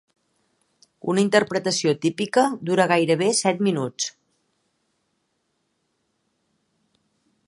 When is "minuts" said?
3.69-4.09